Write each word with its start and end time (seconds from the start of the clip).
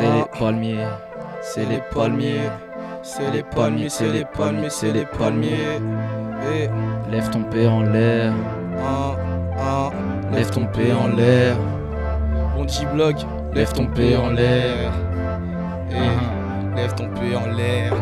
C'est 0.00 0.06
les 0.06 0.24
palmiers, 0.38 0.86
c'est 1.42 1.66
les 1.66 1.82
palmiers, 1.92 2.48
c'est 3.02 3.30
les 3.32 3.42
palmiers, 3.42 3.90
c'est 3.90 4.10
les 4.10 4.24
palmiers, 4.24 4.70
c'est 4.70 4.92
les 4.92 5.04
palmiers. 5.04 5.78
Eh, 6.54 6.68
Lève 7.10 7.28
ton 7.28 7.42
pied 7.42 7.66
en 7.66 7.82
l'air, 7.82 8.32
un, 8.78 9.16
un, 9.60 10.34
lève 10.34 10.48
ton 10.50 10.64
pied 10.64 10.94
en 10.94 11.08
l'air, 11.08 11.56
Bon 12.56 12.64
petit 12.64 12.86
blog, 12.86 13.16
lève 13.52 13.72
ton 13.74 13.88
pied 13.88 14.16
en 14.16 14.30
l'air. 14.30 14.90
Lève 16.80 16.94
ton 16.94 17.08
pied 17.08 17.36
en 17.36 17.46
l'air. 17.54 17.92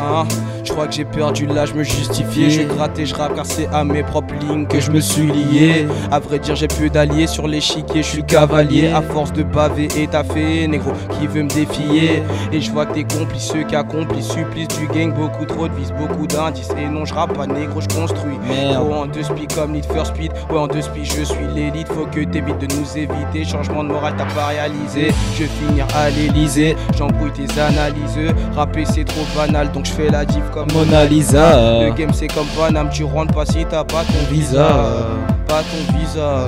Hein, 0.00 0.28
je 0.62 0.70
crois 0.70 0.86
que 0.86 0.92
j'ai 0.94 1.04
perdu 1.04 1.44
là, 1.46 1.66
je 1.66 1.74
me 1.74 1.82
justifiais. 1.82 2.50
Je 2.50 2.62
gratte 2.62 2.96
et 3.00 3.04
je 3.04 3.12
rappe 3.16 3.34
car 3.34 3.44
c'est 3.44 3.66
à 3.72 3.82
mes 3.82 4.04
propres 4.04 4.34
lignes 4.34 4.64
que 4.68 4.78
je 4.78 4.92
me 4.92 5.00
suis 5.00 5.26
lié. 5.26 5.88
À 6.12 6.20
vrai 6.20 6.38
dire, 6.38 6.54
j'ai 6.54 6.68
peu 6.68 6.88
d'alliés 6.88 7.26
sur 7.26 7.48
l'échiquier, 7.48 8.04
je 8.04 8.08
suis 8.08 8.22
cavalier. 8.22 8.92
À 8.92 9.02
force 9.02 9.32
de 9.32 9.42
baver 9.42 9.88
et 9.96 10.06
taffé, 10.06 10.68
négro 10.68 10.92
qui 11.18 11.26
veut 11.26 11.42
me 11.42 11.48
défier. 11.48 12.22
Et 12.52 12.60
je 12.60 12.70
vois 12.70 12.86
que 12.86 12.94
t'es 12.94 13.02
complice, 13.02 13.42
ceux 13.42 13.64
qui 13.64 13.74
accomplissent, 13.74 14.28
supplice 14.28 14.68
du 14.68 14.86
gang, 14.86 15.12
beaucoup 15.12 15.44
trop 15.46 15.66
de 15.66 15.74
vis, 15.74 15.90
beaucoup 15.98 16.28
d'indices. 16.28 16.70
Et 16.80 16.86
non, 16.86 17.04
je 17.04 17.14
rappe 17.14 17.36
pas 17.36 17.48
négro, 17.48 17.80
je 17.80 17.88
construis. 17.88 18.38
Merde. 18.48 18.86
Oh, 18.88 18.94
en 18.94 19.06
deux 19.06 19.24
speed 19.24 19.52
comme 19.52 19.72
Need 19.72 19.86
for 19.86 20.06
Speed. 20.06 20.30
Ouais, 20.48 20.58
en 20.58 20.68
deux 20.68 20.82
speed, 20.82 21.06
je 21.06 21.24
suis 21.24 21.46
l'élite. 21.56 21.88
Faut 21.88 22.06
que 22.06 22.22
t'évites 22.22 22.58
de 22.58 22.72
nous 22.76 22.96
éviter. 22.96 23.44
Changement 23.44 23.82
de 23.82 23.88
morale, 23.88 24.14
t'as 24.16 24.32
pas 24.32 24.46
réalisé. 24.46 25.12
Je 25.34 25.42
vais 25.42 25.48
finir 25.48 25.86
à 25.96 26.08
l'Elysée. 26.10 26.76
J'embrouille 26.96 27.32
tes 27.32 27.60
analyses. 27.60 28.27
Rapper, 28.54 28.84
c'est 28.84 29.04
trop 29.04 29.24
banal. 29.36 29.70
Donc 29.72 29.86
je 29.86 29.92
fais 29.92 30.08
la 30.10 30.24
diff 30.24 30.44
comme 30.52 30.68
Mona 30.72 31.04
Lisa. 31.04 31.80
Le 31.82 31.92
game, 31.94 32.12
c'est 32.12 32.28
comme 32.28 32.46
Paname. 32.56 32.90
Tu 32.90 33.04
rentres 33.04 33.34
pas 33.34 33.46
si 33.46 33.64
t'as 33.64 33.84
pas 33.84 34.04
ton. 34.04 34.32
Visa. 34.32 34.68
Pas 35.46 35.62
ton 35.62 35.98
visa. 35.98 36.46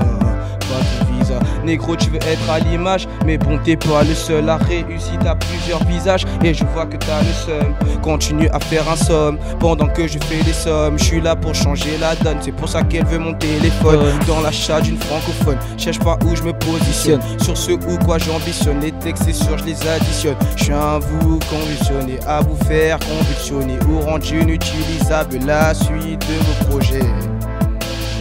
Pas 0.70 1.04
ton 1.04 1.18
visa. 1.18 1.38
Négro, 1.64 1.96
tu 1.96 2.10
veux 2.10 2.18
être 2.18 2.50
à 2.50 2.60
l'image. 2.60 3.08
Mais 3.26 3.38
bon, 3.38 3.58
t'es 3.64 3.76
pas 3.76 4.02
le 4.04 4.14
seul 4.14 4.48
à 4.48 4.56
réussir. 4.56 5.18
T'as 5.22 5.34
plusieurs 5.34 5.82
visages. 5.84 6.24
Et 6.44 6.54
je 6.54 6.64
vois 6.64 6.86
que 6.86 6.96
t'as 6.96 7.20
le 7.20 7.32
seum. 7.32 7.74
Continue 8.02 8.48
à 8.50 8.60
faire 8.60 8.88
un 8.88 8.96
somme. 8.96 9.38
Pendant 9.58 9.88
que 9.88 10.06
je 10.06 10.18
fais 10.18 10.42
des 10.44 10.52
sommes. 10.52 10.98
Je 10.98 11.04
suis 11.04 11.20
là 11.20 11.34
pour 11.34 11.54
changer 11.54 11.98
la 12.00 12.14
donne. 12.16 12.38
C'est 12.40 12.52
pour 12.52 12.68
ça 12.68 12.82
qu'elle 12.82 13.04
veut 13.04 13.18
mon 13.18 13.34
téléphone. 13.34 14.00
Dans 14.26 14.40
l'achat 14.40 14.80
d'une 14.80 14.98
francophone. 14.98 15.58
Cherche 15.76 15.98
pas 15.98 16.16
où 16.24 16.36
je 16.36 16.42
me 16.42 16.52
positionne. 16.52 17.20
Sur 17.42 17.56
ce 17.56 17.72
ou 17.72 17.98
quoi 18.04 18.18
j'ambitionne. 18.18 18.80
Les 18.80 18.92
textes, 18.92 19.24
c'est 19.24 19.32
sûr, 19.32 19.58
je 19.58 19.64
les 19.64 19.88
additionne. 19.88 20.36
Je 20.56 20.64
suis 20.64 20.72
un 20.72 20.98
vous 21.00 21.38
convulsionné. 21.50 22.18
À 22.26 22.40
vous 22.40 22.56
faire 22.64 22.98
convulsionner. 23.00 23.78
Ou 23.88 24.00
rendre 24.00 24.26
inutilisable 24.32 25.38
la 25.46 25.74
suite 25.74 26.20
de 26.20 26.34
vos 26.44 26.70
projets. 26.70 27.00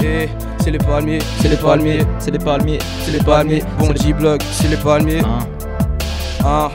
Et 0.02 0.30
c'est 0.62 0.72
les 0.72 0.78
palmiers, 0.78 1.20
C'est 1.40 1.50
les 1.50 1.58
palmiers, 1.58 2.00
c'est 2.20 2.32
les 2.32 2.40
palmiers, 2.40 2.80
c'est 3.04 3.12
les 3.12 3.24
palmiers. 3.24 3.64
Bon 3.78 3.92
bloc, 4.18 4.42
c'est 4.52 4.68
les 4.68 4.78
palmiers. 4.78 5.22
Hein, 5.24 5.40
Hein, 6.46 6.70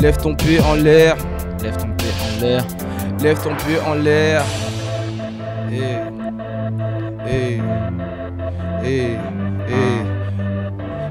lève 0.00 0.16
ton 0.16 0.34
pied 0.34 0.60
en 0.60 0.74
l'air, 0.74 1.16
lève 1.62 1.76
ton 1.76 1.88
pied 1.96 2.08
en 2.22 2.40
l'air. 2.40 2.64
lève 3.22 3.42
ton 3.42 3.54
pied 3.56 3.78
en 3.86 3.94
l'air. 3.94 4.42
Et. 5.70 6.08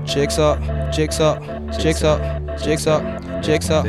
Check 0.06 0.32
ça, 0.32 0.58
check 0.92 1.12
ça, 1.12 1.38
check 1.78 1.96
ça, 1.96 2.18
check 2.58 2.80
ça, 2.80 3.02
check 3.42 3.64
ça, 3.64 3.84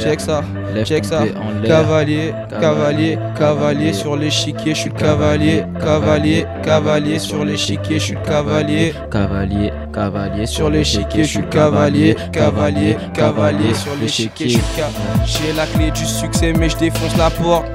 check 0.00 0.20
ça. 0.20 0.42
Check 0.84 1.04
ça. 1.04 1.22
Cavalier, 1.66 1.68
cavalier, 1.68 2.32
Cavalier, 2.60 3.18
cavalier 3.38 3.92
sur 3.92 4.16
l'échiquier, 4.16 4.74
je 4.74 4.80
suis 4.80 4.90
le 4.90 4.96
cavalier, 4.96 5.64
cavalier, 5.80 6.46
cavalier 6.62 7.18
sur 7.18 7.44
l'échiquier, 7.44 7.98
je 7.98 8.04
suis 8.04 8.14
le 8.14 8.20
cavalier. 8.22 8.94
Cavalier, 9.10 9.72
cavalier 9.92 10.46
Sur 10.46 10.70
l'échiquier, 10.70 11.24
je 11.24 11.28
suis 11.28 11.40
le 11.40 11.46
cavalier, 11.48 12.16
cavalier, 12.32 12.96
cavalier 13.14 13.74
sur 13.74 13.92
l'échiquier, 14.00 14.48
je 14.48 14.52
suis 14.54 14.60
le 14.60 14.76
ca- 14.76 14.90
J'ai 15.24 15.52
la 15.52 15.66
clé 15.66 15.90
du 15.90 16.04
succès, 16.04 16.52
mais 16.58 16.68
je 16.68 16.76
défonce 16.76 17.16
la 17.16 17.30
porte. 17.30 17.66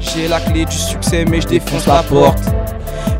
J'ai 0.00 0.28
la 0.28 0.40
clé 0.40 0.64
du 0.64 0.76
succès, 0.76 1.24
mais 1.30 1.40
je 1.40 1.46
défonce 1.48 1.86
la 1.86 2.02
porte. 2.02 2.42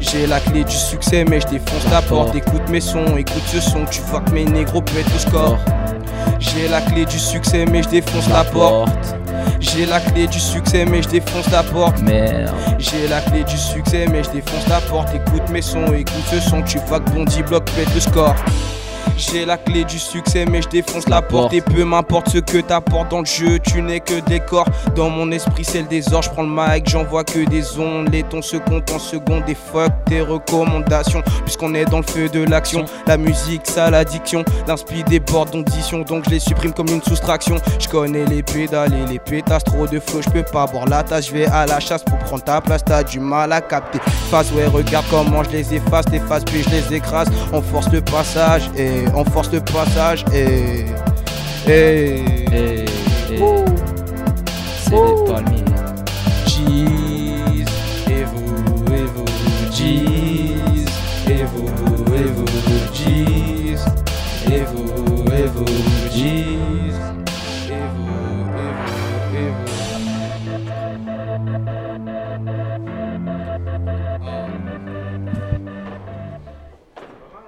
J'ai 0.01 0.27
la 0.27 0.41
clé 0.41 0.63
du 0.65 0.75
succès, 0.75 1.25
mais 1.29 1.41
je 1.41 1.47
défonce 1.47 1.87
la 1.91 2.03
porte. 2.03 2.35
Écoute 2.35 2.69
mes 2.71 2.81
sons, 2.81 3.17
écoute 3.17 3.43
ce 3.47 3.61
son, 3.61 3.85
tu 3.91 4.01
vois 4.03 4.21
que 4.21 4.31
mes 4.33 4.45
négros 4.45 4.83
pètent 4.83 5.07
au 5.15 5.19
score. 5.19 5.59
J'ai 6.39 6.69
la 6.69 6.81
clé 6.81 7.05
du 7.05 7.19
succès, 7.19 7.65
mais 7.71 7.83
je 7.83 7.89
défonce 7.89 8.29
la 8.29 8.45
porte. 8.45 8.91
J'ai 9.61 9.87
la 9.87 10.01
clé 10.01 10.27
du 10.27 10.41
succès, 10.41 10.85
mais 10.85 11.03
je 11.03 11.09
défonce 11.09 11.51
la 11.51 11.63
porte. 11.63 12.01
Merde. 12.03 12.55
J'ai 12.79 13.09
la 13.09 13.21
clé 13.21 13.45
du 13.45 13.57
succès, 13.57 14.07
mais 14.11 14.23
je 14.23 14.31
défonce 14.31 14.69
la 14.69 14.81
porte. 14.81 15.09
Écoute 15.15 15.49
mes 15.51 15.63
sons, 15.63 15.93
écoute 15.93 16.25
ce 16.31 16.41
son, 16.41 16.63
tu 16.63 16.79
vois 16.87 17.01
que 17.01 17.11
Bondi 17.11 17.43
bloc 17.43 17.65
pète 17.77 17.93
le 17.95 18.01
score. 18.01 18.35
J'ai 19.17 19.45
la 19.45 19.57
clé 19.57 19.85
du 19.85 19.99
succès, 19.99 20.45
mais 20.51 20.63
je 20.63 20.69
défonce 20.69 21.09
la 21.09 21.23
porte. 21.23 21.53
Et 21.53 21.61
peu 21.61 21.85
m'importe 21.85 22.31
ce 22.31 22.39
que 22.39 22.59
t'apportes 22.59 23.11
dans 23.11 23.21
le 23.21 23.27
jeu, 23.27 23.59
tu 23.59 23.83
n'es 23.83 24.01
que 24.01 24.21
décor. 24.21 24.67
Dans 24.95 25.11
mon 25.11 25.31
esprit, 25.31 25.65
c'est 25.65 25.83
le 25.83 25.89
désordre. 25.89 26.25
Je 26.25 26.31
prends 26.31 26.43
le 26.43 26.49
mic, 26.49 26.89
j'en 26.89 27.05
vois 27.05 27.25
que 27.25 27.45
des 27.49 27.79
ondes. 27.79 28.09
Les 28.11 28.23
tons 28.23 28.43
se 28.43 28.57
comptent 28.57 28.91
en 28.93 28.99
secondes. 28.99 29.45
Et 29.49 29.55
fuck 29.55 29.93
tes 30.07 30.21
recommandations, 30.21 31.23
puisqu'on 31.45 31.75
est 31.75 31.85
dans 31.85 31.99
le 31.99 32.07
feu 32.07 32.29
de 32.29 32.43
l'action. 32.45 32.85
La 33.07 33.17
musique, 33.17 33.63
ça 33.65 33.91
l'addiction. 33.91 34.45
L'inspi 34.67 35.05
déborde 35.05 35.51
d'audition, 35.51 36.01
donc 36.01 36.25
je 36.27 36.31
les 36.31 36.41
supprime 36.41 36.73
comme 36.73 36.89
une 36.89 37.03
soustraction. 37.03 37.57
Je 37.79 37.89
connais 37.89 38.25
les 38.25 38.43
pédales 38.43 38.93
et 38.93 39.07
les 39.11 39.19
pétasses, 39.19 39.65
trop 39.65 39.87
de 39.87 40.01
flow, 40.01 40.21
je 40.23 40.31
peux 40.31 40.43
pas 40.43 40.67
boire 40.67 40.87
la 40.87 41.03
tasse. 41.03 41.29
Je 41.29 41.33
vais 41.33 41.47
à 41.47 41.67
la 41.67 41.81
chasse 41.81 42.03
pour 42.03 42.19
prendre 42.19 42.43
ta 42.43 42.61
place, 42.61 42.83
t'as 42.85 43.03
du 43.03 43.21
mal 43.21 43.53
à 43.53 43.61
capter. 43.61 43.99
Face, 44.31 44.51
ouais, 44.53 44.67
regarde 44.67 45.07
comment 45.11 45.43
je 45.45 45.51
les 45.51 45.75
efface, 45.75 46.07
les 46.11 46.21
faces, 46.21 46.45
puis 46.45 46.63
je 46.63 46.71
les 46.71 46.95
écrase. 46.97 47.29
On 47.53 47.63
force 47.63 47.91
le 47.91 48.01
passage 48.01 48.71
et 48.77 48.96
en 49.15 49.25
force 49.25 49.53
le 49.53 49.61
passage 49.61 50.25
et, 50.33 50.85
et... 51.71 52.85